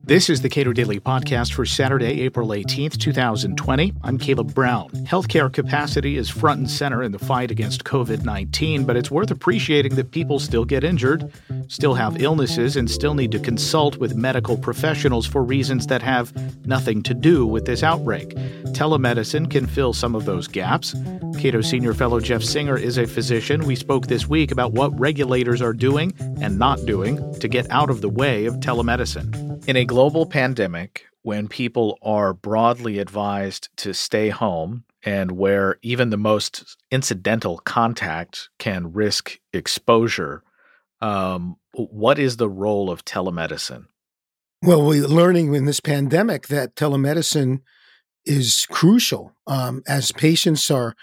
This 0.00 0.30
is 0.30 0.40
the 0.40 0.48
Cato 0.48 0.72
Daily 0.72 1.00
Podcast 1.00 1.52
for 1.52 1.66
Saturday, 1.66 2.22
April 2.22 2.48
18th, 2.48 2.98
2020. 2.98 3.92
I'm 4.02 4.16
Caleb 4.16 4.54
Brown. 4.54 4.88
Healthcare 4.90 5.52
capacity 5.52 6.16
is 6.16 6.30
front 6.30 6.60
and 6.60 6.70
center 6.70 7.02
in 7.02 7.12
the 7.12 7.18
fight 7.18 7.50
against 7.50 7.84
COVID 7.84 8.24
19, 8.24 8.84
but 8.84 8.96
it's 8.96 9.10
worth 9.10 9.30
appreciating 9.30 9.94
that 9.96 10.10
people 10.10 10.38
still 10.38 10.64
get 10.64 10.84
injured, 10.84 11.32
still 11.68 11.94
have 11.94 12.22
illnesses, 12.22 12.76
and 12.76 12.90
still 12.90 13.14
need 13.14 13.32
to 13.32 13.38
consult 13.38 13.96
with 13.98 14.14
medical 14.14 14.56
professionals 14.56 15.26
for 15.26 15.42
reasons 15.42 15.86
that 15.88 16.02
have 16.02 16.32
nothing 16.66 17.02
to 17.02 17.14
do 17.14 17.44
with 17.44 17.64
this 17.64 17.82
outbreak. 17.82 18.30
Telemedicine 18.72 19.50
can 19.50 19.66
fill 19.66 19.92
some 19.92 20.14
of 20.14 20.24
those 20.24 20.48
gaps. 20.48 20.94
Cato 21.38 21.60
Senior 21.60 21.94
Fellow 21.94 22.20
Jeff 22.20 22.42
Singer 22.42 22.78
is 22.78 22.98
a 22.98 23.06
physician. 23.06 23.66
We 23.66 23.76
spoke 23.76 24.06
this 24.06 24.28
week 24.28 24.50
about 24.50 24.72
what 24.72 24.98
regulators 24.98 25.60
are 25.60 25.72
doing 25.72 26.12
and 26.40 26.58
not 26.58 26.84
doing 26.86 27.38
to 27.40 27.48
get 27.48 27.70
out 27.70 27.90
of 27.90 28.00
the 28.00 28.08
way 28.08 28.46
of 28.46 28.56
telemedicine. 28.56 29.51
In 29.66 29.76
a 29.76 29.84
global 29.84 30.26
pandemic, 30.26 31.06
when 31.22 31.46
people 31.46 31.96
are 32.02 32.34
broadly 32.34 32.98
advised 32.98 33.68
to 33.76 33.94
stay 33.94 34.28
home 34.28 34.84
and 35.04 35.32
where 35.32 35.78
even 35.82 36.10
the 36.10 36.16
most 36.16 36.76
incidental 36.90 37.58
contact 37.58 38.48
can 38.58 38.92
risk 38.92 39.38
exposure, 39.52 40.42
um, 41.00 41.56
what 41.74 42.18
is 42.18 42.38
the 42.38 42.48
role 42.48 42.90
of 42.90 43.04
telemedicine? 43.04 43.86
Well, 44.62 44.84
we're 44.84 45.06
learning 45.06 45.54
in 45.54 45.64
this 45.64 45.80
pandemic 45.80 46.48
that 46.48 46.74
telemedicine 46.74 47.60
is 48.24 48.66
crucial 48.68 49.32
um, 49.46 49.82
as 49.86 50.10
patients 50.10 50.72
are 50.72 50.96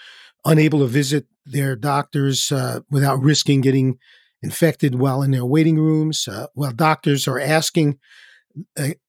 unable 0.44 0.80
to 0.80 0.86
visit 0.86 1.28
their 1.46 1.78
doctors 1.78 2.52
uh, 2.52 2.82
without 2.90 3.22
risking 3.22 3.62
getting 3.62 4.00
infected 4.42 4.96
while 4.96 5.22
in 5.22 5.32
their 5.32 5.46
waiting 5.46 5.78
rooms, 5.78 6.28
uh, 6.28 6.48
while 6.54 6.72
doctors 6.72 7.26
are 7.26 7.40
asking 7.40 7.98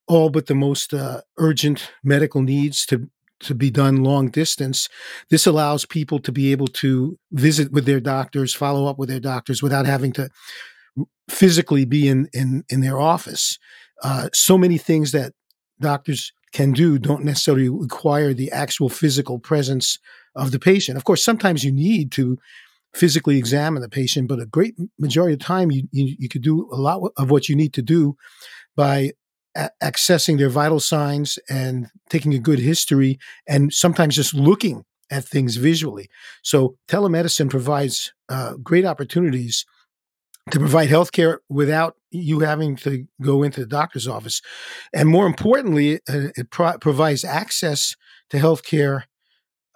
all 0.06 0.30
but 0.30 0.46
the 0.46 0.54
most 0.54 0.92
uh, 0.92 1.20
urgent 1.38 1.90
medical 2.02 2.42
needs 2.42 2.84
to 2.86 3.08
to 3.40 3.54
be 3.54 3.70
done 3.70 4.04
long 4.04 4.28
distance. 4.28 4.88
This 5.30 5.46
allows 5.46 5.86
people 5.86 6.18
to 6.20 6.32
be 6.32 6.52
able 6.52 6.66
to 6.66 7.18
visit 7.32 7.72
with 7.72 7.86
their 7.86 8.00
doctors, 8.00 8.54
follow 8.54 8.86
up 8.86 8.98
with 8.98 9.08
their 9.08 9.20
doctors 9.20 9.62
without 9.62 9.86
having 9.86 10.12
to 10.12 10.28
physically 11.28 11.84
be 11.84 12.08
in 12.08 12.28
in 12.32 12.64
in 12.68 12.80
their 12.80 13.00
office. 13.00 13.58
Uh, 14.02 14.28
so 14.34 14.58
many 14.58 14.78
things 14.78 15.12
that 15.12 15.32
doctors 15.80 16.32
can 16.52 16.72
do 16.72 16.98
don't 16.98 17.24
necessarily 17.24 17.68
require 17.68 18.34
the 18.34 18.50
actual 18.50 18.88
physical 18.88 19.38
presence 19.38 19.98
of 20.34 20.50
the 20.50 20.58
patient. 20.58 20.96
Of 20.96 21.04
course, 21.04 21.24
sometimes 21.24 21.64
you 21.64 21.72
need 21.72 22.10
to 22.12 22.38
physically 22.94 23.38
examine 23.38 23.82
the 23.82 23.88
patient, 23.88 24.28
but 24.28 24.40
a 24.40 24.46
great 24.46 24.74
majority 24.98 25.34
of 25.34 25.38
the 25.38 25.44
time 25.44 25.70
you, 25.70 25.84
you, 25.92 26.16
you 26.18 26.28
could 26.28 26.42
do 26.42 26.68
a 26.72 26.76
lot 26.76 27.00
of 27.16 27.30
what 27.30 27.48
you 27.48 27.54
need 27.54 27.72
to 27.74 27.82
do 27.82 28.16
by 28.76 29.12
a- 29.54 29.70
accessing 29.82 30.38
their 30.38 30.48
vital 30.48 30.80
signs 30.80 31.38
and 31.48 31.88
taking 32.08 32.34
a 32.34 32.38
good 32.38 32.58
history 32.58 33.18
and 33.46 33.72
sometimes 33.72 34.16
just 34.16 34.34
looking 34.34 34.84
at 35.10 35.24
things 35.24 35.56
visually. 35.56 36.08
So 36.42 36.76
telemedicine 36.88 37.50
provides 37.50 38.12
uh, 38.28 38.54
great 38.62 38.84
opportunities 38.84 39.66
to 40.50 40.58
provide 40.58 40.88
healthcare 40.88 41.38
without 41.48 41.96
you 42.10 42.40
having 42.40 42.76
to 42.76 43.06
go 43.20 43.42
into 43.42 43.60
the 43.60 43.66
doctor's 43.66 44.08
office. 44.08 44.40
And 44.92 45.08
more 45.08 45.26
importantly, 45.26 45.96
uh, 46.08 46.28
it 46.36 46.50
pro- 46.50 46.78
provides 46.78 47.24
access 47.24 47.96
to 48.30 48.38
healthcare 48.38 49.04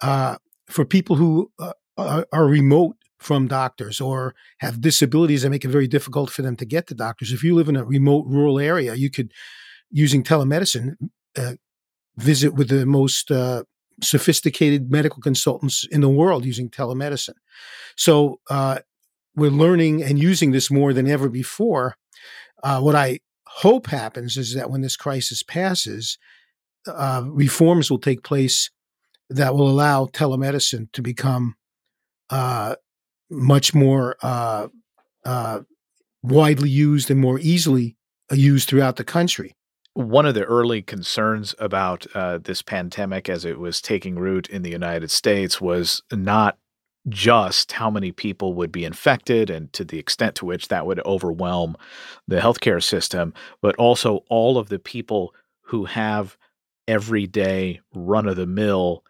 uh, 0.01 0.37
for 0.67 0.85
people 0.85 1.15
who 1.15 1.51
uh, 1.59 1.73
are, 1.97 2.25
are 2.33 2.47
remote 2.47 2.97
from 3.19 3.47
doctors 3.47 4.01
or 4.01 4.35
have 4.59 4.81
disabilities 4.81 5.41
that 5.41 5.49
make 5.49 5.65
it 5.65 5.69
very 5.69 5.87
difficult 5.87 6.29
for 6.29 6.41
them 6.41 6.55
to 6.57 6.65
get 6.65 6.87
to 6.87 6.93
doctors. 6.93 7.31
If 7.31 7.43
you 7.43 7.55
live 7.55 7.69
in 7.69 7.75
a 7.75 7.85
remote 7.85 8.25
rural 8.27 8.59
area, 8.59 8.95
you 8.95 9.09
could 9.09 9.31
using 9.91 10.23
telemedicine, 10.23 10.95
uh, 11.37 11.53
visit 12.17 12.53
with 12.53 12.69
the 12.69 12.85
most 12.85 13.31
uh, 13.31 13.63
sophisticated 14.01 14.91
medical 14.91 15.21
consultants 15.21 15.85
in 15.91 16.01
the 16.01 16.09
world 16.09 16.45
using 16.45 16.69
telemedicine. 16.69 17.35
So 17.95 18.39
uh, 18.49 18.79
we're 19.35 19.51
learning 19.51 20.03
and 20.03 20.19
using 20.19 20.51
this 20.51 20.71
more 20.71 20.93
than 20.93 21.07
ever 21.07 21.29
before. 21.29 21.95
Uh, 22.63 22.79
what 22.81 22.95
I 22.95 23.19
hope 23.47 23.87
happens 23.87 24.37
is 24.37 24.53
that 24.55 24.69
when 24.69 24.81
this 24.81 24.97
crisis 24.97 25.43
passes, 25.43 26.17
uh, 26.87 27.23
reforms 27.27 27.89
will 27.89 27.99
take 27.99 28.23
place 28.23 28.69
that 29.29 29.55
will 29.55 29.69
allow 29.69 30.05
telemedicine 30.05 30.91
to 30.93 31.01
become 31.01 31.55
uh, 32.29 32.75
much 33.29 33.73
more 33.73 34.15
widely 36.23 36.69
used 36.69 37.11
and 37.11 37.19
more 37.19 37.39
easily 37.39 37.95
used 38.31 38.67
throughout 38.67 38.95
the 38.95 39.03
country 39.03 39.55
one 39.95 40.25
of 40.25 40.33
the 40.33 40.43
early 40.43 40.81
concerns 40.81 41.55
about 41.57 42.05
uh, 42.13 42.37
this 42.37 42.61
pandemic 42.61 43.29
as 43.29 43.45
it 43.45 43.57
was 43.57 43.81
taking 43.81 44.19
root 44.19 44.49
in 44.49 44.61
the 44.61 44.69
United 44.69 45.09
States 45.09 45.61
was 45.61 46.03
not 46.11 46.57
just 47.07 47.71
how 47.71 47.89
many 47.89 48.11
people 48.11 48.53
would 48.53 48.73
be 48.73 48.83
infected 48.83 49.49
and 49.49 49.71
to 49.71 49.85
the 49.85 49.97
extent 49.97 50.35
to 50.35 50.45
which 50.45 50.67
that 50.67 50.85
would 50.85 50.99
overwhelm 51.05 51.77
the 52.27 52.39
healthcare 52.39 52.83
system, 52.83 53.33
but 53.61 53.73
also 53.77 54.25
all 54.29 54.57
of 54.57 54.67
the 54.67 54.79
people 54.79 55.33
who 55.61 55.85
have 55.85 56.37
everyday 56.89 57.79
run 57.93 58.27
of 58.27 58.35
the 58.35 58.45
mill 58.45 59.01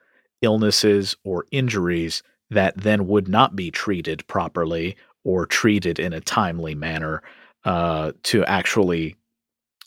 illnesses 0.43 1.15
or 1.23 1.45
injuries 1.51 2.21
that 2.51 2.77
then 2.77 3.07
would 3.07 3.27
not 3.27 3.55
be 3.55 3.71
treated 3.71 4.25
properly 4.27 4.95
or 5.23 5.47
treated 5.47 5.97
in 5.97 6.13
a 6.13 6.21
timely 6.21 6.75
manner 6.75 7.23
uh, 7.63 8.11
to 8.21 8.45
actually 8.45 9.15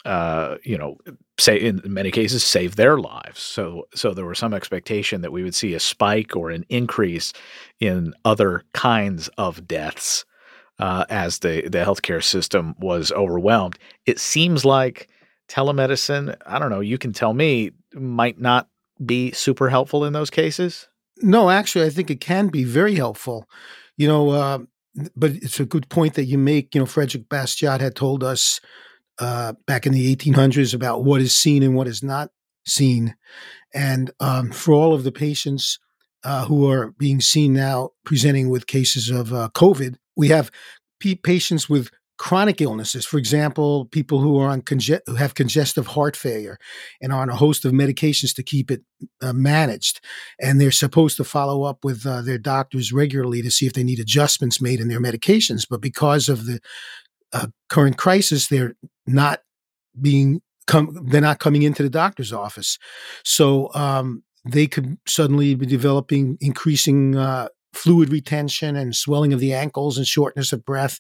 uh, 0.05 0.57
you 0.65 0.79
know, 0.79 0.97
say 1.39 1.57
in 1.57 1.81
many 1.85 2.11
cases 2.11 2.45
save 2.45 2.77
their 2.77 2.99
lives. 2.99 3.41
So 3.41 3.89
so 3.95 4.15
there 4.15 4.27
was 4.27 4.39
some 4.39 4.55
expectation 4.55 5.21
that 5.23 5.33
we 5.33 5.43
would 5.43 5.55
see 5.55 5.75
a 5.75 5.81
spike 5.81 6.37
or 6.37 6.51
an 6.51 6.65
increase 6.69 7.33
in 7.81 8.15
other 8.25 8.65
kinds 8.73 9.29
of 9.39 9.67
deaths 9.67 10.25
uh, 10.79 11.05
as 11.11 11.41
the 11.41 11.63
the 11.69 11.79
healthcare 11.79 12.23
system 12.23 12.75
was 12.79 13.13
overwhelmed. 13.13 13.79
It 14.07 14.19
seems 14.19 14.65
like 14.65 15.09
telemedicine. 15.49 16.37
I 16.47 16.59
don't 16.59 16.71
know. 16.71 16.81
You 16.81 16.99
can 16.99 17.13
tell 17.13 17.35
me 17.35 17.73
might 17.95 18.41
not 18.41 18.69
be 19.05 19.33
super 19.33 19.69
helpful 19.69 20.05
in 20.05 20.13
those 20.13 20.31
cases. 20.31 20.89
No, 21.21 21.51
actually, 21.51 21.87
I 21.87 21.91
think 21.91 22.11
it 22.11 22.21
can 22.21 22.49
be 22.49 22.65
very 22.65 22.95
helpful. 22.95 23.49
You 23.97 24.07
know, 24.07 24.31
uh, 24.31 24.59
but 25.17 25.33
it's 25.33 25.61
a 25.61 25.65
good 25.65 25.89
point 25.89 26.15
that 26.15 26.27
you 26.27 26.39
make. 26.39 26.75
You 26.75 26.81
know, 26.81 26.87
Frederick 26.87 27.29
Bastiat 27.29 27.81
had 27.81 27.97
told 27.97 28.23
us 28.23 28.61
uh, 29.19 29.55
back 29.67 29.87
in 29.87 29.93
the 29.93 30.15
1800s 30.15 30.75
about 30.75 31.05
what 31.05 31.21
is 31.21 31.37
seen 31.37 31.62
and 31.62 31.75
what 31.75 31.89
is 31.89 32.03
not 32.03 32.31
seen. 32.67 33.15
And 33.75 34.11
um, 34.21 34.51
for 34.51 34.73
all 34.73 34.95
of 34.95 35.05
the 35.05 35.12
patients 35.12 35.79
uh, 36.25 36.47
who 36.47 36.71
are 36.71 36.93
being 36.99 37.21
seen 37.21 37.53
now 37.53 37.91
presenting 38.05 38.49
with 38.49 38.67
cases 38.67 39.11
of 39.11 39.33
uh, 39.33 39.49
COVID, 39.55 39.97
we 40.17 40.29
have 40.29 40.51
p- 41.01 41.15
patients 41.15 41.69
with 41.69 41.91
chronic 42.19 42.61
illnesses. 42.61 43.06
For 43.06 43.17
example, 43.17 43.87
people 43.87 44.21
who 44.21 44.39
are 44.39 44.49
on 44.49 44.62
conge- 44.62 45.01
who 45.06 45.15
have 45.15 45.35
congestive 45.35 45.89
heart 45.89 46.17
failure 46.17 46.59
and 47.00 47.12
are 47.12 47.23
on 47.23 47.31
a 47.31 47.37
host 47.37 47.65
of 47.65 47.73
medications 47.73 48.35
to 48.35 48.43
keep 48.43 48.71
it 48.71 48.83
uh, 49.23 49.33
managed, 49.33 50.00
and 50.41 50.61
they're 50.61 50.71
supposed 50.73 51.17
to 51.19 51.25
follow 51.25 51.62
up 51.62 51.85
with 51.85 52.05
uh, 52.05 52.21
their 52.23 52.39
doctors 52.39 52.93
regularly 52.93 53.41
to 53.43 53.50
see 53.50 53.67
if 53.67 53.73
they 53.73 53.85
need 53.85 54.00
adjustments 54.00 54.61
made 54.61 54.81
in 54.81 54.89
their 54.89 55.00
medications. 55.00 55.67
But 55.69 55.81
because 55.81 56.29
of 56.29 56.47
the 56.47 56.61
uh, 57.33 57.47
current 57.69 57.97
crisis, 57.97 58.49
they're 58.49 58.75
not 59.09 59.41
being 60.01 60.41
come 60.67 60.97
they're 61.07 61.21
not 61.21 61.39
coming 61.39 61.63
into 61.63 61.83
the 61.83 61.91
doctor's 61.91 62.33
office. 62.33 62.79
So 63.25 63.71
um, 63.75 64.23
they 64.45 64.67
could 64.67 64.99
suddenly 65.07 65.55
be 65.55 65.67
developing 65.67 66.37
increasing 66.41 67.17
uh, 67.17 67.49
fluid 67.73 68.11
retention 68.11 68.77
and 68.77 68.95
swelling 68.95 69.33
of 69.33 69.41
the 69.41 69.53
ankles 69.53 69.99
and 69.99 70.07
shortness 70.07 70.53
of 70.53 70.65
breath 70.65 70.99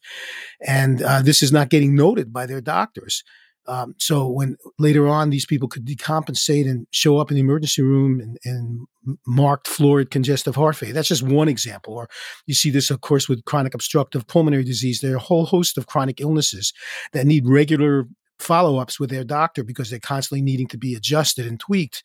and 0.66 1.02
uh, 1.02 1.22
this 1.22 1.42
is 1.42 1.50
not 1.50 1.70
getting 1.70 1.94
noted 1.94 2.32
by 2.32 2.46
their 2.46 2.60
doctors 2.60 3.24
um, 3.68 3.94
so 3.98 4.26
when 4.26 4.56
later 4.78 5.06
on 5.06 5.28
these 5.28 5.44
people 5.44 5.68
could 5.68 5.86
decompensate 5.86 6.68
and 6.68 6.86
show 6.90 7.18
up 7.18 7.30
in 7.30 7.34
the 7.34 7.42
emergency 7.42 7.82
room 7.82 8.18
and, 8.18 8.38
and 8.44 8.86
marked 9.26 9.68
florid 9.68 10.10
congestive 10.10 10.56
heart 10.56 10.74
failure, 10.74 10.94
that's 10.94 11.08
just 11.08 11.22
one 11.22 11.48
example. 11.48 11.94
Or 11.94 12.08
you 12.46 12.54
see 12.54 12.70
this, 12.70 12.90
of 12.90 13.02
course, 13.02 13.28
with 13.28 13.44
chronic 13.44 13.74
obstructive 13.74 14.26
pulmonary 14.26 14.64
disease. 14.64 15.00
There 15.00 15.12
are 15.12 15.16
a 15.16 15.20
whole 15.20 15.44
host 15.44 15.76
of 15.76 15.86
chronic 15.86 16.18
illnesses 16.18 16.72
that 17.12 17.26
need 17.26 17.46
regular 17.46 18.06
follow-ups 18.38 18.98
with 18.98 19.10
their 19.10 19.24
doctor 19.24 19.62
because 19.62 19.90
they're 19.90 19.98
constantly 19.98 20.40
needing 20.40 20.68
to 20.68 20.78
be 20.78 20.94
adjusted 20.94 21.44
and 21.44 21.58
tweaked 21.60 22.02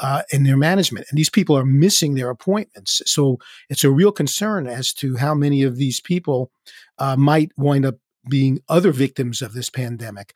uh, 0.00 0.22
in 0.32 0.44
their 0.44 0.56
management 0.56 1.04
and 1.10 1.18
these 1.18 1.28
people 1.28 1.54
are 1.54 1.64
missing 1.66 2.14
their 2.14 2.30
appointments 2.30 3.02
so 3.04 3.36
it's 3.68 3.84
a 3.84 3.90
real 3.90 4.10
concern 4.10 4.66
as 4.66 4.94
to 4.94 5.16
how 5.16 5.34
many 5.34 5.62
of 5.62 5.76
these 5.76 6.00
people 6.00 6.50
uh, 6.96 7.16
might 7.16 7.52
wind 7.58 7.84
up 7.84 7.96
being 8.28 8.60
other 8.68 8.92
victims 8.92 9.42
of 9.42 9.52
this 9.52 9.70
pandemic. 9.70 10.34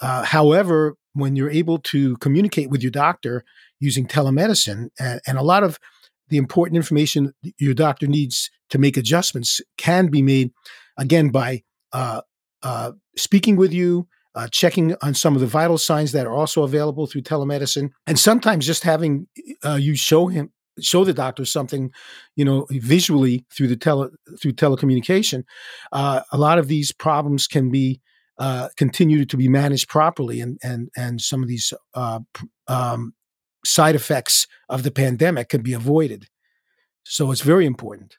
Uh, 0.00 0.24
however, 0.24 0.96
when 1.14 1.36
you're 1.36 1.50
able 1.50 1.78
to 1.78 2.16
communicate 2.18 2.70
with 2.70 2.82
your 2.82 2.90
doctor 2.90 3.44
using 3.80 4.06
telemedicine, 4.06 4.88
and, 4.98 5.20
and, 5.26 5.38
a 5.38 5.42
lot 5.42 5.62
of 5.62 5.78
the 6.28 6.36
important 6.36 6.76
information 6.76 7.32
your 7.58 7.74
doctor 7.74 8.06
needs 8.06 8.50
to 8.70 8.78
make 8.78 8.96
adjustments 8.96 9.60
can 9.76 10.06
be 10.06 10.22
made 10.22 10.50
again 10.96 11.28
by 11.28 11.62
uh, 11.92 12.22
uh, 12.62 12.92
speaking 13.16 13.56
with 13.56 13.72
you, 13.72 14.08
uh, 14.34 14.48
checking 14.48 14.96
on 15.02 15.14
some 15.14 15.34
of 15.34 15.40
the 15.40 15.46
vital 15.46 15.76
signs 15.76 16.12
that 16.12 16.26
are 16.26 16.32
also 16.32 16.62
available 16.62 17.06
through 17.06 17.20
telemedicine, 17.20 17.90
and 18.06 18.18
sometimes 18.18 18.66
just 18.66 18.82
having 18.82 19.26
uh, 19.64 19.74
you 19.74 19.94
show 19.94 20.28
him 20.28 20.50
show 20.80 21.04
the 21.04 21.12
doctor 21.12 21.44
something, 21.44 21.90
you 22.36 22.44
know, 22.44 22.66
visually 22.70 23.44
through 23.50 23.68
the 23.68 23.76
tele 23.76 24.10
through 24.40 24.52
telecommunication. 24.52 25.44
Uh, 25.92 26.22
a 26.32 26.38
lot 26.38 26.58
of 26.58 26.68
these 26.68 26.92
problems 26.92 27.46
can 27.46 27.70
be 27.70 28.00
uh, 28.38 28.68
to 28.76 29.36
be 29.36 29.48
managed 29.48 29.88
properly, 29.88 30.40
and 30.40 30.58
and 30.62 30.88
and 30.96 31.20
some 31.20 31.42
of 31.42 31.48
these 31.48 31.72
uh, 31.94 32.20
um, 32.68 33.14
side 33.64 33.94
effects 33.94 34.46
of 34.68 34.82
the 34.82 34.90
pandemic 34.90 35.48
can 35.48 35.62
be 35.62 35.72
avoided. 35.72 36.26
So 37.04 37.30
it's 37.30 37.42
very 37.42 37.66
important. 37.66 38.16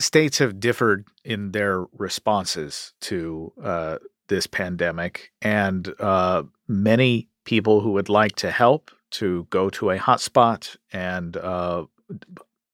States 0.00 0.38
have 0.38 0.60
differed 0.60 1.06
in 1.24 1.52
their 1.52 1.84
responses 1.92 2.94
to 3.02 3.52
uh, 3.62 3.98
this 4.28 4.46
pandemic, 4.46 5.30
and 5.42 5.92
uh, 6.00 6.44
many 6.66 7.28
people 7.44 7.80
who 7.80 7.92
would 7.92 8.08
like 8.08 8.36
to 8.36 8.50
help 8.50 8.90
to 9.10 9.46
go 9.50 9.70
to 9.70 9.90
a 9.90 9.98
hotspot 9.98 10.76
and 10.92 11.36
uh, 11.36 11.84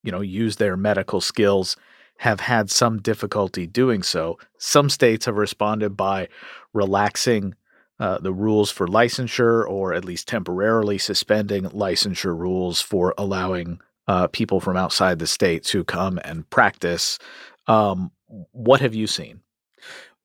you 0.02 0.12
know 0.12 0.20
use 0.20 0.56
their 0.56 0.76
medical 0.76 1.20
skills 1.20 1.76
have 2.18 2.40
had 2.40 2.70
some 2.70 3.00
difficulty 3.00 3.66
doing 3.66 4.02
so. 4.02 4.38
Some 4.58 4.88
states 4.88 5.26
have 5.26 5.36
responded 5.36 5.96
by 5.96 6.28
relaxing 6.72 7.54
uh, 7.98 8.18
the 8.18 8.32
rules 8.32 8.70
for 8.70 8.86
licensure, 8.86 9.68
or 9.68 9.94
at 9.94 10.04
least 10.04 10.28
temporarily 10.28 10.98
suspending 10.98 11.64
licensure 11.64 12.38
rules 12.38 12.80
for 12.80 13.14
allowing 13.16 13.80
uh, 14.08 14.26
people 14.28 14.60
from 14.60 14.76
outside 14.76 15.18
the 15.18 15.26
state 15.26 15.64
to 15.64 15.84
come 15.84 16.18
and 16.24 16.48
practice. 16.50 17.18
Um, 17.66 18.12
what 18.52 18.80
have 18.80 18.94
you 18.94 19.06
seen? 19.06 19.40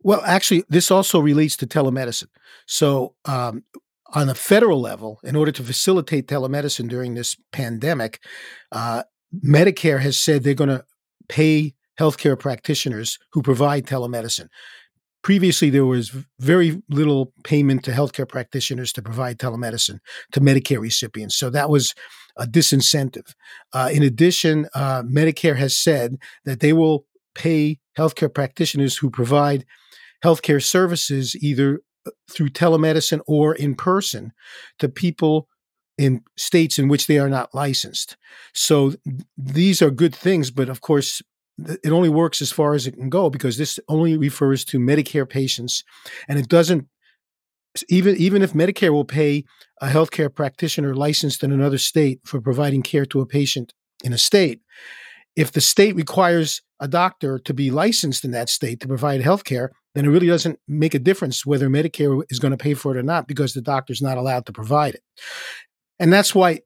Well, 0.04 0.22
actually, 0.26 0.64
this 0.70 0.92
also 0.92 1.20
relates 1.20 1.56
to 1.58 1.68
telemedicine. 1.68 2.28
So, 2.66 3.16
um, 3.26 3.64
on 4.14 4.30
a 4.30 4.36
federal 4.36 4.82
level, 4.82 5.20
in 5.24 5.36
order 5.36 5.52
to 5.52 5.64
facilitate 5.64 6.28
telemedicine 6.28 6.90
during 6.90 7.14
this 7.14 7.36
pandemic, 7.52 8.20
uh, 8.72 9.04
Medicare 9.46 10.00
has 10.02 10.20
said 10.20 10.44
they're 10.44 10.54
going 10.54 10.70
to 10.70 10.84
pay 11.30 11.74
healthcare 12.00 12.38
practitioners 12.38 13.18
who 13.32 13.42
provide 13.42 13.86
telemedicine. 13.86 14.48
Previously, 15.24 15.70
there 15.70 15.86
was 15.86 16.12
very 16.40 16.82
little 16.90 17.32
payment 17.44 17.84
to 17.84 17.92
healthcare 17.92 18.28
practitioners 18.28 18.92
to 18.94 19.02
provide 19.02 19.38
telemedicine 19.38 20.00
to 20.32 20.42
Medicare 20.42 20.82
recipients. 20.82 21.36
So 21.36 21.50
that 21.52 21.70
was 21.70 21.94
a 22.38 22.46
disincentive. 22.46 23.34
Uh, 23.72 23.90
in 23.94 24.04
addition, 24.04 24.68
uh, 24.74 25.04
Medicare 25.04 25.58
has 25.58 25.78
said 25.78 26.18
that 26.46 26.60
they 26.60 26.74
will 26.74 27.06
pay 27.36 27.80
healthcare 27.98 28.34
practitioners 28.34 28.98
who 28.98 29.10
provide 29.10 29.66
healthcare 30.24 30.64
services 30.64 31.36
either 31.36 31.82
through 32.30 32.50
telemedicine 32.50 33.22
or 33.28 33.54
in 33.56 33.76
person 33.76 34.32
to 34.80 34.90
people 34.90 35.48
in 35.98 36.24
states 36.38 36.80
in 36.80 36.88
which 36.88 37.08
they 37.08 37.20
are 37.20 37.30
not 37.30 37.54
licensed. 37.54 38.18
So 38.54 38.94
these 39.38 39.82
are 39.82 39.92
good 39.92 40.16
things, 40.16 40.50
but 40.50 40.70
of 40.70 40.82
course, 40.82 41.22
it 41.84 41.92
only 41.92 42.10
works 42.10 42.42
as 42.42 42.52
far 42.52 42.74
as 42.74 42.88
it 42.88 42.94
can 42.94 43.10
go 43.10 43.30
because 43.30 43.58
this 43.58 43.80
only 43.88 44.18
refers 44.18 44.66
to 44.66 44.80
Medicare 44.80 45.30
patients, 45.30 45.84
and 46.28 46.40
it 46.40 46.48
doesn't. 46.48 46.88
Even 47.88 48.18
even 48.18 48.42
if 48.42 48.52
Medicare 48.52 48.92
will 48.92 49.06
pay 49.06 49.46
a 49.80 49.88
healthcare 49.88 50.34
practitioner 50.34 50.94
licensed 50.94 51.44
in 51.44 51.52
another 51.54 51.78
state 51.78 52.20
for 52.26 52.42
providing 52.42 52.82
care 52.82 53.06
to 53.06 53.22
a 53.22 53.26
patient 53.26 53.74
in 54.04 54.12
a 54.12 54.18
state, 54.18 54.60
if 55.36 55.52
the 55.52 55.62
state 55.62 55.96
requires 55.96 56.62
a 56.80 56.88
doctor 56.88 57.40
to 57.40 57.54
be 57.54 57.72
licensed 57.72 58.26
in 58.26 58.32
that 58.32 58.50
state 58.50 58.80
to 58.82 58.88
provide 58.88 59.22
health 59.22 59.44
care, 59.44 59.72
then 59.94 60.06
it 60.06 60.10
really 60.10 60.28
doesn't 60.28 60.60
make 60.68 60.94
a 60.94 61.00
difference 61.00 61.46
whether 61.46 61.70
Medicare 61.70 62.24
is 62.30 62.40
going 62.40 62.52
to 62.52 62.58
pay 62.58 62.74
for 62.74 62.96
it 62.96 63.00
or 63.00 63.04
not 63.04 63.28
because 63.28 63.54
the 63.54 63.62
doctor's 63.62 64.02
not 64.02 64.18
allowed 64.18 64.46
to 64.46 64.54
provide 64.54 64.96
it. 64.96 65.04
And 66.00 66.12
that's 66.12 66.34
why 66.34 66.62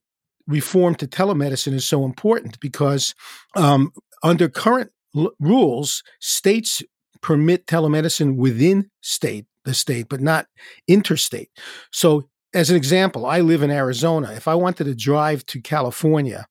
reform 0.48 0.96
to 0.96 1.08
telemedicine 1.08 1.74
is 1.74 1.88
so 1.88 2.06
important 2.06 2.60
because 2.60 3.14
um, 3.56 3.92
under 4.24 4.48
current 4.48 4.92
l- 5.16 5.32
rules, 5.40 6.04
states 6.20 6.82
permit 7.22 7.66
telemedicine 7.66 8.36
within 8.36 8.90
state 9.02 9.46
the 9.66 9.74
state, 9.74 10.08
but 10.10 10.22
not 10.22 10.48
interstate. 10.88 11.50
So, 11.92 12.30
as 12.54 12.70
an 12.70 12.78
example, 12.78 13.26
I 13.26 13.42
live 13.42 13.64
in 13.64 13.72
Arizona. 13.72 14.32
If 14.32 14.48
I 14.48 14.56
wanted 14.56 14.86
to 14.86 14.96
drive 14.96 15.46
to 15.48 15.60
California 15.60 16.46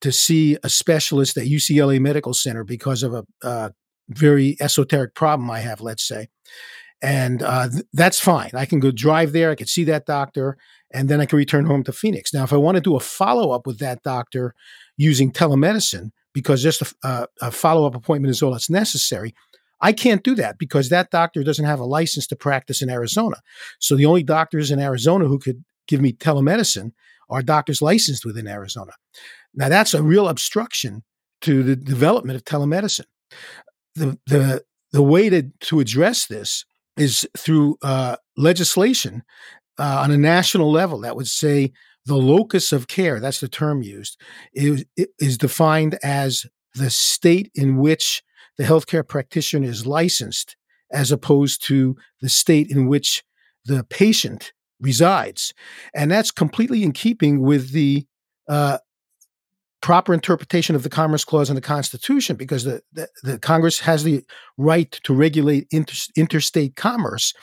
to 0.00 0.12
see 0.12 0.56
a 0.62 0.68
specialist 0.68 1.36
at 1.36 1.44
UCLA 1.44 2.00
Medical 2.00 2.34
Center 2.34 2.64
because 2.64 3.02
of 3.02 3.14
a 3.14 3.24
uh, 3.42 3.70
very 4.08 4.56
esoteric 4.60 5.14
problem 5.14 5.50
I 5.50 5.60
have, 5.60 5.80
let's 5.80 6.06
say, 6.06 6.28
and 7.02 7.42
uh, 7.42 7.68
th- 7.68 7.84
that's 7.92 8.20
fine. 8.20 8.50
I 8.54 8.66
can 8.66 8.80
go 8.80 8.90
drive 8.90 9.32
there. 9.32 9.50
I 9.50 9.54
can 9.54 9.66
see 9.66 9.84
that 9.84 10.06
doctor, 10.06 10.56
and 10.92 11.08
then 11.08 11.20
I 11.20 11.26
can 11.26 11.38
return 11.38 11.66
home 11.66 11.84
to 11.84 11.92
Phoenix. 11.92 12.32
Now, 12.32 12.44
if 12.44 12.52
I 12.52 12.56
want 12.56 12.76
to 12.76 12.80
do 12.80 12.96
a 12.96 13.00
follow 13.00 13.50
up 13.50 13.66
with 13.66 13.78
that 13.78 14.02
doctor 14.02 14.54
using 14.96 15.32
telemedicine, 15.32 16.10
because 16.32 16.62
just 16.62 16.82
a, 16.82 16.94
uh, 17.02 17.26
a 17.40 17.50
follow 17.50 17.86
up 17.86 17.94
appointment 17.94 18.30
is 18.30 18.42
all 18.42 18.52
that's 18.52 18.70
necessary, 18.70 19.34
I 19.80 19.92
can't 19.92 20.24
do 20.24 20.34
that 20.36 20.58
because 20.58 20.88
that 20.88 21.10
doctor 21.10 21.44
doesn't 21.44 21.64
have 21.64 21.80
a 21.80 21.84
license 21.84 22.26
to 22.28 22.36
practice 22.36 22.80
in 22.80 22.88
Arizona. 22.88 23.36
So 23.78 23.96
the 23.96 24.06
only 24.06 24.22
doctors 24.22 24.70
in 24.70 24.80
Arizona 24.80 25.26
who 25.26 25.38
could 25.38 25.62
give 25.86 26.00
me 26.00 26.12
telemedicine 26.12 26.92
are 27.28 27.42
doctors 27.42 27.82
licensed 27.82 28.24
within 28.24 28.46
Arizona. 28.46 28.92
Now, 29.54 29.68
that's 29.68 29.94
a 29.94 30.02
real 30.02 30.28
obstruction 30.28 31.02
to 31.42 31.62
the 31.62 31.76
development 31.76 32.36
of 32.36 32.44
telemedicine. 32.44 33.06
The, 33.94 34.18
the, 34.26 34.64
the 34.92 35.02
way 35.02 35.30
to, 35.30 35.42
to 35.60 35.80
address 35.80 36.26
this 36.26 36.64
is 36.96 37.28
through 37.36 37.76
uh, 37.82 38.16
legislation 38.36 39.22
uh, 39.78 40.00
on 40.02 40.10
a 40.10 40.16
national 40.16 40.70
level 40.70 41.00
that 41.00 41.16
would 41.16 41.28
say 41.28 41.72
the 42.06 42.16
locus 42.16 42.72
of 42.72 42.88
care, 42.88 43.18
that's 43.18 43.40
the 43.40 43.48
term 43.48 43.82
used, 43.82 44.20
is, 44.52 44.84
is 45.18 45.38
defined 45.38 45.98
as 46.02 46.46
the 46.74 46.90
state 46.90 47.50
in 47.54 47.76
which 47.76 48.22
the 48.58 48.64
healthcare 48.64 49.06
practitioner 49.06 49.68
is 49.68 49.86
licensed, 49.86 50.56
as 50.92 51.10
opposed 51.10 51.64
to 51.66 51.96
the 52.20 52.28
state 52.28 52.70
in 52.70 52.86
which 52.86 53.24
the 53.64 53.84
patient 53.84 54.52
resides. 54.80 55.54
And 55.94 56.10
that's 56.10 56.30
completely 56.30 56.82
in 56.82 56.92
keeping 56.92 57.40
with 57.40 57.72
the 57.72 58.06
uh, 58.48 58.78
proper 59.84 60.14
interpretation 60.14 60.74
of 60.74 60.82
the 60.82 60.88
Commerce 60.88 61.26
Clause 61.26 61.50
in 61.50 61.56
the 61.56 61.60
Constitution 61.60 62.36
because 62.36 62.64
the, 62.64 62.80
the, 62.94 63.06
the 63.22 63.38
Congress 63.38 63.80
has 63.80 64.02
the 64.02 64.24
right 64.56 64.90
to 65.04 65.12
regulate 65.12 65.66
inter, 65.70 65.94
interstate 66.16 66.74
commerce. 66.74 67.34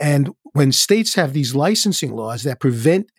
And 0.00 0.30
when 0.54 0.72
states 0.72 1.16
have 1.16 1.34
these 1.34 1.54
licensing 1.54 2.14
laws 2.14 2.44
that 2.44 2.60
prevent 2.60 3.12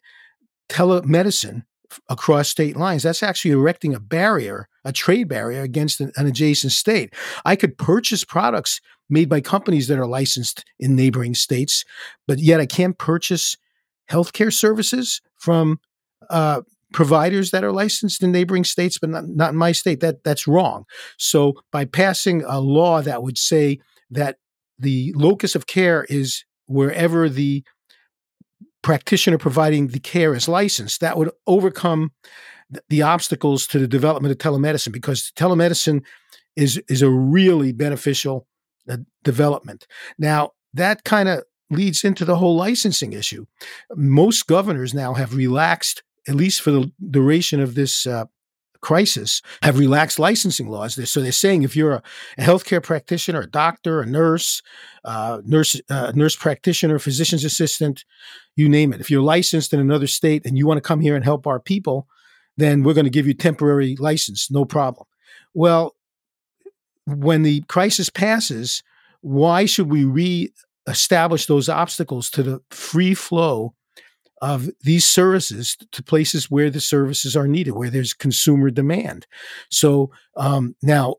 telemedicine 0.69 1.65
across 2.09 2.49
state 2.49 2.75
lines, 2.75 3.03
that's 3.03 3.21
actually 3.21 3.51
erecting 3.51 3.93
a 3.93 3.99
barrier, 3.99 4.67
a 4.83 4.91
trade 4.91 5.27
barrier 5.27 5.61
against 5.61 6.01
an, 6.01 6.11
an 6.15 6.25
adjacent 6.25 6.73
state. 6.73 7.13
I 7.45 7.55
could 7.55 7.77
purchase 7.77 8.23
products 8.23 8.81
made 9.07 9.29
by 9.29 9.39
companies 9.39 9.87
that 9.87 9.99
are 9.99 10.07
licensed 10.07 10.65
in 10.79 10.95
neighboring 10.95 11.35
states, 11.35 11.85
but 12.27 12.39
yet 12.39 12.59
I 12.59 12.65
can't 12.65 12.97
purchase 12.97 13.55
healthcare 14.09 14.51
services 14.51 15.21
from 15.37 15.79
uh, 16.31 16.63
providers 16.93 17.51
that 17.51 17.63
are 17.63 17.71
licensed 17.71 18.23
in 18.23 18.31
neighboring 18.31 18.63
states, 18.63 18.97
but 18.99 19.09
not, 19.09 19.27
not 19.27 19.51
in 19.51 19.57
my 19.57 19.71
state. 19.71 19.99
That 19.99 20.23
that's 20.23 20.47
wrong. 20.47 20.85
So 21.17 21.53
by 21.71 21.85
passing 21.85 22.43
a 22.47 22.59
law 22.59 23.01
that 23.01 23.23
would 23.23 23.37
say 23.37 23.79
that 24.11 24.37
the 24.79 25.13
locus 25.15 25.55
of 25.55 25.67
care 25.67 26.05
is 26.09 26.45
wherever 26.67 27.29
the 27.29 27.63
practitioner 28.81 29.37
providing 29.37 29.87
the 29.87 29.99
care 29.99 30.33
is 30.33 30.47
licensed, 30.47 31.01
that 31.01 31.17
would 31.17 31.31
overcome 31.47 32.11
the 32.89 33.01
obstacles 33.01 33.67
to 33.67 33.79
the 33.79 33.87
development 33.87 34.31
of 34.31 34.37
telemedicine 34.37 34.91
because 34.91 35.31
telemedicine 35.35 36.03
is 36.55 36.81
is 36.87 37.01
a 37.01 37.09
really 37.09 37.71
beneficial 37.71 38.47
uh, 38.89 38.97
development. 39.23 39.87
Now 40.17 40.51
that 40.73 41.03
kind 41.03 41.29
of 41.29 41.43
leads 41.69 42.03
into 42.03 42.25
the 42.25 42.37
whole 42.37 42.55
licensing 42.55 43.13
issue. 43.13 43.45
Most 43.95 44.47
governors 44.47 44.93
now 44.93 45.13
have 45.13 45.35
relaxed 45.35 46.03
at 46.27 46.35
least 46.35 46.61
for 46.61 46.71
the 46.71 46.91
duration 47.09 47.59
of 47.59 47.75
this 47.75 48.05
uh, 48.05 48.25
crisis, 48.83 49.41
have 49.63 49.79
relaxed 49.79 50.19
licensing 50.19 50.67
laws. 50.67 51.09
So 51.09 51.21
they're 51.21 51.31
saying 51.31 51.63
if 51.63 51.75
you're 51.75 51.93
a, 51.93 52.03
healthcare 52.37 52.83
practitioner, 52.83 53.41
a 53.41 53.49
doctor, 53.49 54.01
a 54.01 54.05
nurse, 54.05 54.61
uh, 55.05 55.41
nurse, 55.45 55.79
uh, 55.89 56.11
nurse 56.13 56.35
practitioner, 56.35 56.99
physician's 56.99 57.45
assistant, 57.45 58.03
you 58.55 58.69
name 58.69 58.93
it. 58.93 59.01
If 59.01 59.09
you're 59.09 59.21
licensed 59.21 59.73
in 59.73 59.79
another 59.79 60.07
state 60.07 60.45
and 60.45 60.57
you 60.57 60.67
want 60.67 60.77
to 60.77 60.87
come 60.87 60.99
here 60.99 61.15
and 61.15 61.23
help 61.23 61.47
our 61.47 61.59
people, 61.59 62.07
then 62.57 62.83
we're 62.83 62.93
going 62.93 63.05
to 63.05 63.09
give 63.09 63.25
you 63.25 63.33
temporary 63.33 63.95
license, 63.95 64.51
no 64.51 64.65
problem. 64.65 65.07
Well, 65.53 65.95
when 67.05 67.43
the 67.43 67.61
crisis 67.61 68.09
passes, 68.09 68.83
why 69.21 69.65
should 69.65 69.89
we 69.89 70.03
re-establish 70.03 71.45
those 71.45 71.69
obstacles 71.69 72.29
to 72.31 72.43
the 72.43 72.61
free 72.69 73.13
flow 73.13 73.73
of 74.51 74.69
these 74.85 75.05
services 75.13 75.77
to 75.91 76.03
places 76.03 76.51
where 76.51 76.71
the 76.71 76.81
services 76.81 77.35
are 77.35 77.47
needed, 77.47 77.71
where 77.71 77.91
there's 77.91 78.13
consumer 78.13 78.71
demand. 78.71 79.25
So 79.69 80.09
um, 80.35 80.75
now, 80.81 81.15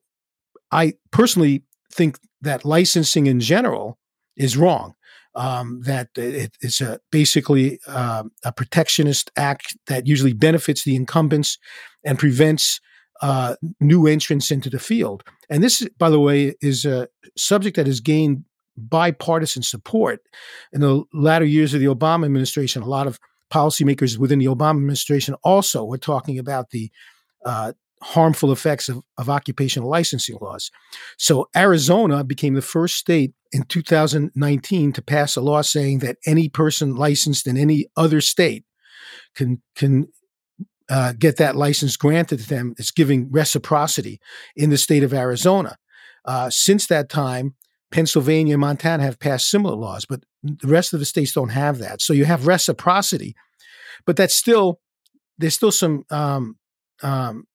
I 0.83 0.95
personally 1.11 1.62
think 1.97 2.19
that 2.43 2.64
licensing 2.64 3.26
in 3.26 3.40
general 3.40 3.97
is 4.37 4.57
wrong. 4.57 4.95
um, 5.35 5.83
that 5.83 6.09
it, 6.16 6.57
it's 6.61 6.81
a, 6.81 7.00
basically 7.11 7.81
uh, 7.87 8.25
a 8.45 8.52
protectionist 8.52 9.31
act 9.37 9.76
that 9.87 10.07
usually 10.07 10.33
benefits 10.33 10.85
the 10.85 10.95
incumbents 10.95 11.59
and 12.04 12.19
prevents 12.19 12.81
uh, 13.21 13.57
new 13.81 14.07
entrants 14.07 14.50
into 14.50 14.71
the 14.71 14.78
field. 14.78 15.23
And 15.49 15.62
this, 15.62 15.87
by 15.99 16.11
the 16.11 16.21
way, 16.21 16.54
is 16.61 16.85
a 16.85 17.09
subject 17.37 17.76
that 17.76 17.87
has 17.87 18.00
gained 18.00 18.45
bipartisan 18.76 19.62
support 19.62 20.21
in 20.73 20.81
the 20.81 21.04
latter 21.12 21.45
years 21.45 21.75
of 21.75 21.81
the 21.81 21.87
Obama 21.87 22.25
administration. 22.25 22.83
A 22.83 22.88
lot 22.88 23.07
of 23.07 23.19
policymakers 23.52 24.19
within 24.19 24.38
the 24.38 24.47
Obama 24.47 24.76
administration 24.76 25.35
also 25.45 25.85
were 25.85 25.99
talking 25.99 26.38
about 26.38 26.71
the 26.71 26.90
uh, 27.45 27.73
harmful 28.02 28.52
effects 28.52 28.88
of, 28.88 29.00
of 29.16 29.31
occupational 29.31 29.88
licensing 29.88 30.37
laws. 30.40 30.71
So 31.19 31.49
Arizona 31.57 32.25
became 32.25 32.54
the 32.54 32.62
first 32.62 32.97
state 32.97 33.33
in 33.52 33.62
2019 33.62 34.93
to 34.93 35.02
pass 35.02 35.37
a 35.37 35.40
law 35.40 35.62
saying 35.62 36.00
that 36.00 36.19
any 36.26 36.49
person 36.49 36.97
licensed 36.97 37.47
in 37.47 37.57
any 37.57 37.87
other 37.97 38.21
state 38.21 38.64
can 39.35 39.62
can 39.75 40.09
uh, 40.90 41.14
get 41.19 41.37
that 41.37 41.57
license 41.57 41.97
granted 41.97 42.40
to 42.40 42.49
them. 42.49 42.75
It's 42.78 42.90
giving 42.90 43.31
reciprocity 43.31 44.21
in 44.54 44.71
the 44.71 44.76
state 44.76 45.02
of 45.02 45.14
Arizona. 45.14 45.76
Uh, 46.26 46.50
since 46.50 46.87
that 46.88 47.09
time, 47.09 47.54
Pennsylvania 47.95 48.55
and 48.55 48.61
Montana 48.61 49.05
have 49.05 49.21
passed 49.21 49.49
similar 49.49 49.77
laws, 49.77 50.05
but 50.05 50.25
the 50.43 50.67
rest 50.67 50.93
of 50.93 50.99
the 50.99 51.07
states 51.07 51.33
don't 51.33 51.51
have 51.51 51.79
that. 51.79 52.03
So 52.03 52.13
you 52.13 52.25
have 52.25 52.49
reciprocity, 52.49 53.37
but 54.05 54.17
that's 54.17 54.35
still 54.35 54.81
there's 55.39 55.55
still 55.55 55.71
some 55.71 56.05
um, 56.11 56.57
um, 57.05 57.47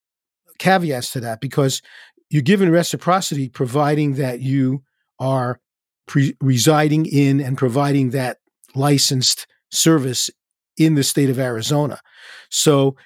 caveats 0.58 1.12
to 1.12 1.20
that 1.20 1.42
because 1.42 1.82
you're 2.30 2.40
given 2.40 2.70
reciprocity 2.70 3.50
providing 3.50 4.14
that 4.14 4.40
you 4.40 4.82
are 5.18 5.60
pre- 6.06 6.34
residing 6.40 7.04
in 7.04 7.42
and 7.42 7.58
providing 7.58 8.08
that 8.10 8.38
licensed 8.74 9.46
service 9.70 10.30
in 10.78 10.94
the 10.94 11.04
state 11.04 11.28
of 11.28 11.38
Arizona. 11.38 12.00
So 12.48 12.96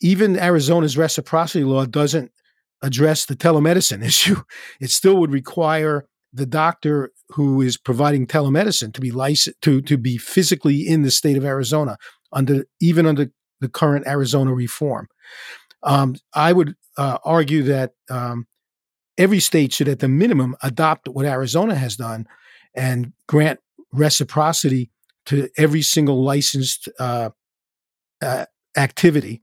even 0.00 0.36
Arizona's 0.36 0.98
reciprocity 0.98 1.62
law 1.62 1.84
doesn't 1.84 2.32
address 2.82 3.24
the 3.24 3.36
telemedicine 3.36 4.04
issue. 4.04 4.42
It 4.80 4.90
still 4.90 5.16
would 5.18 5.30
require 5.30 6.08
the 6.32 6.46
doctor 6.46 7.12
who 7.30 7.60
is 7.60 7.76
providing 7.76 8.26
telemedicine 8.26 8.92
to 8.94 9.00
be 9.00 9.10
licensed 9.10 9.60
to 9.62 9.80
to 9.82 9.96
be 9.96 10.16
physically 10.16 10.86
in 10.86 11.02
the 11.02 11.10
state 11.10 11.36
of 11.36 11.44
Arizona 11.44 11.96
under 12.32 12.64
even 12.80 13.06
under 13.06 13.30
the 13.60 13.68
current 13.68 14.06
Arizona 14.06 14.52
reform. 14.52 15.08
Um, 15.82 16.16
I 16.34 16.52
would 16.52 16.74
uh, 16.96 17.18
argue 17.24 17.62
that 17.64 17.92
um, 18.10 18.46
every 19.18 19.40
state 19.40 19.72
should, 19.72 19.88
at 19.88 20.00
the 20.00 20.08
minimum, 20.08 20.56
adopt 20.62 21.08
what 21.08 21.26
Arizona 21.26 21.74
has 21.74 21.96
done 21.96 22.26
and 22.74 23.12
grant 23.26 23.60
reciprocity 23.92 24.90
to 25.26 25.48
every 25.56 25.82
single 25.82 26.22
licensed 26.22 26.88
uh, 26.98 27.30
uh, 28.20 28.46
activity. 28.76 29.42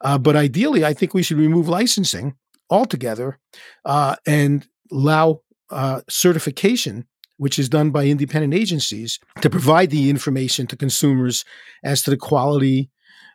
Uh, 0.00 0.18
but 0.18 0.36
ideally, 0.36 0.84
I 0.84 0.94
think 0.94 1.14
we 1.14 1.22
should 1.22 1.38
remove 1.38 1.68
licensing 1.68 2.36
altogether 2.70 3.38
uh, 3.84 4.16
and 4.26 4.66
allow 4.90 5.42
uh, 5.70 6.00
certification 6.08 7.06
which 7.40 7.58
is 7.58 7.70
done 7.70 7.90
by 7.90 8.04
independent 8.04 8.52
agencies 8.52 9.18
to 9.40 9.48
provide 9.48 9.88
the 9.88 10.10
information 10.10 10.66
to 10.66 10.76
consumers 10.76 11.42
as 11.82 12.02
to 12.02 12.10
the 12.10 12.16
quality 12.18 12.90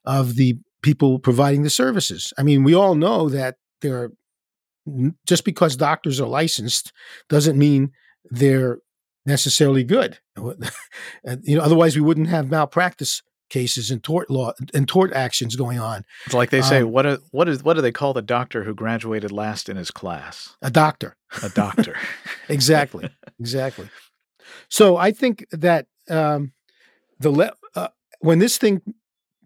of 0.06 0.36
the 0.36 0.56
people 0.84 1.18
providing 1.18 1.64
the 1.64 1.72
services. 1.72 2.32
I 2.38 2.44
mean, 2.44 2.64
we 2.64 2.76
all 2.76 2.94
know 2.94 3.30
that 3.30 3.56
there 3.82 3.98
are 3.98 4.12
just 5.26 5.44
because 5.44 5.76
doctors 5.76 6.22
are 6.22 6.28
licensed 6.28 6.94
doesn't 7.30 7.58
mean 7.58 7.94
they're 8.30 8.78
necessarily 9.26 9.84
good. 9.84 10.20
you 10.38 11.58
know, 11.58 11.64
otherwise 11.64 11.96
we 11.96 12.04
wouldn't 12.04 12.28
have 12.28 12.52
malpractice 12.52 13.24
cases 13.50 13.92
and 13.92 14.04
tort 14.04 14.30
law 14.30 14.54
and 14.74 14.88
tort 14.88 15.14
actions 15.14 15.56
going 15.56 15.80
on. 15.80 16.04
It's 16.26 16.36
like 16.36 16.50
they 16.50 16.62
say, 16.62 16.82
um, 16.82 16.92
what 16.92 17.06
a, 17.06 17.22
what 17.32 17.48
is 17.48 17.64
what 17.64 17.76
do 17.76 17.82
they 17.82 17.92
call 17.92 18.14
the 18.14 18.22
doctor 18.22 18.64
who 18.64 18.74
graduated 18.74 19.32
last 19.32 19.70
in 19.70 19.78
his 19.78 19.92
class? 19.92 20.56
A 20.62 20.72
doctor. 20.72 21.16
A 21.44 21.50
doctor. 21.50 21.96
exactly. 22.50 23.10
Exactly. 23.40 23.90
So 24.70 24.98
I 24.98 25.12
think 25.12 25.46
that 25.52 25.88
um, 26.10 26.54
the 27.20 27.30
le- 27.30 27.54
uh, 27.76 27.90
when 28.20 28.40
this 28.40 28.58
thing 28.58 28.82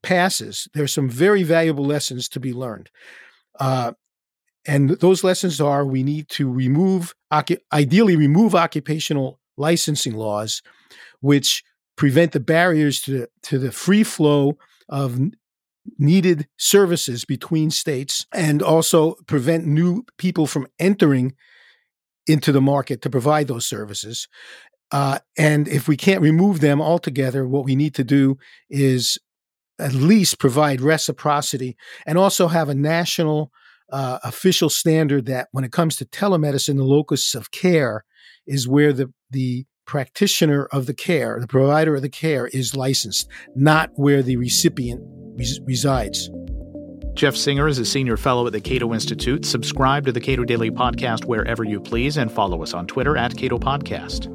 passes, 0.02 0.68
there's 0.74 0.94
some 0.94 1.10
very 1.10 1.44
valuable 1.44 1.86
lessons 1.86 2.30
to 2.30 2.40
be 2.40 2.54
learned. 2.54 2.90
Uh, 3.60 3.94
and 4.66 4.92
those 4.92 5.24
lessons 5.24 5.60
are 5.60 5.86
we 5.86 6.04
need 6.04 6.30
to 6.30 6.50
remove, 6.52 7.16
ideally, 7.74 8.16
remove 8.16 8.56
occupational 8.56 9.40
licensing 9.58 10.14
laws, 10.14 10.62
which 11.22 11.64
prevent 12.00 12.32
the 12.32 12.40
barriers 12.40 13.02
to, 13.02 13.28
to 13.44 13.60
the 13.60 13.74
free 13.74 14.04
flow 14.04 14.58
of 14.88 15.20
needed 15.98 16.48
services 16.58 17.26
between 17.26 17.70
states 17.70 18.26
and 18.34 18.64
also 18.64 19.16
prevent 19.28 19.68
new 19.68 20.06
people 20.18 20.48
from 20.48 20.66
entering 20.80 21.36
into 22.26 22.54
the 22.54 22.62
market 22.62 23.02
to 23.02 23.10
provide 23.10 23.50
those 23.50 23.68
services. 23.68 24.30
Uh, 24.94 25.20
and 25.38 25.68
if 25.68 25.90
we 25.90 25.98
can't 25.98 26.22
remove 26.22 26.62
them 26.62 26.82
altogether, 26.82 27.46
what 27.46 27.66
we 27.66 27.76
need 27.76 27.94
to 27.94 28.04
do 28.06 28.38
is 28.70 29.18
at 29.78 29.92
least 29.92 30.40
provide 30.40 30.80
reciprocity 30.80 31.76
and 32.06 32.18
also 32.18 32.48
have 32.48 32.70
a 32.70 32.76
national 32.76 33.52
uh, 33.92 34.20
official 34.24 34.70
standard 34.70 35.26
that 35.26 35.50
when 35.52 35.66
it 35.66 35.74
comes 35.74 35.98
to 35.98 36.06
telemedicine, 36.06 36.78
the 36.78 36.84
locus 36.84 37.36
of 37.36 37.52
care 37.52 38.06
is 38.48 38.70
where 38.70 38.94
the, 38.94 39.12
the 39.32 39.66
practitioner 39.90 40.66
of 40.66 40.86
the 40.86 40.94
care, 40.94 41.40
the 41.42 41.48
provider 41.48 41.96
of 41.96 42.04
the 42.04 42.10
care 42.10 42.46
is 42.46 42.76
licensed, 42.76 43.28
not 43.56 43.90
where 43.96 44.22
the 44.22 44.38
recipient 44.38 45.02
res- 45.36 45.60
resides. 45.66 46.30
Jeff 47.16 47.36
Singer 47.36 47.68
is 47.68 47.80
a 47.80 47.86
senior 47.86 48.16
fellow 48.16 48.46
at 48.46 48.54
the 48.54 48.62
Cato 48.62 48.94
Institute. 48.94 49.46
Subscribe 49.46 50.06
to 50.06 50.12
the 50.12 50.22
Cato 50.22 50.44
Daily 50.44 50.70
Podcast 50.70 51.26
wherever 51.26 51.64
you 51.64 51.82
please 51.82 52.18
and 52.18 52.32
follow 52.32 52.62
us 52.62 52.76
on 52.76 52.86
Twitter 52.86 53.18
at 53.18 53.36
Cato 53.36 53.58
Podcast. 53.58 54.28